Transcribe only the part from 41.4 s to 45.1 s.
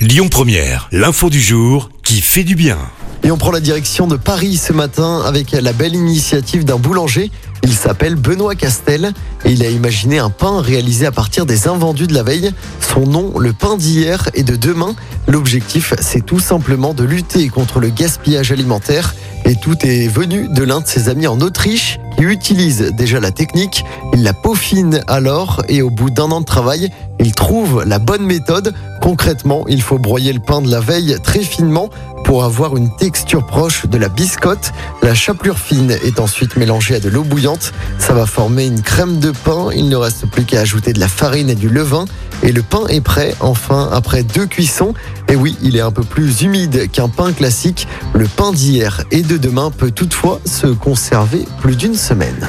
et du levain. Et le pain est prêt, enfin, après deux cuissons.